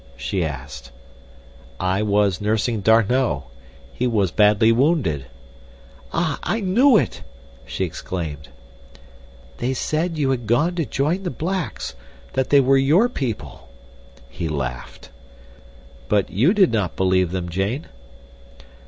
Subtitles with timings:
[0.17, 0.91] she asked.
[1.79, 3.43] "I was nursing D'Arnot.
[3.93, 5.27] He was badly wounded."
[6.11, 7.21] "Ah, I knew it!"
[7.67, 8.49] she exclaimed.
[9.57, 13.69] "They said you had gone to join the blacks—that they were your people."
[14.27, 15.11] He laughed.
[16.09, 17.85] "But you did not believe them, Jane?"